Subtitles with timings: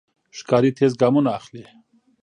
[0.37, 1.63] ښکاري تېز ګامونه اخلي.